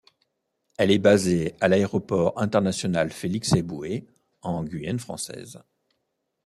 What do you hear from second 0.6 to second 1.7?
Elle est basée à